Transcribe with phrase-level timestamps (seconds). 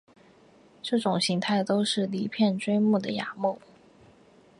[0.81, 3.61] 这种形态都是离片锥目的亚目。